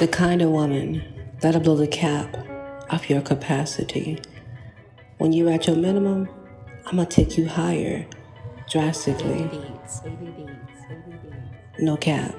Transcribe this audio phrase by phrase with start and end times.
[0.00, 1.02] The kind of woman
[1.42, 2.34] that'll blow the cap
[2.88, 4.18] off your capacity.
[5.18, 6.26] When you're at your minimum,
[6.86, 8.06] I'm gonna take you higher
[8.70, 9.50] drastically.
[11.78, 12.34] No cap.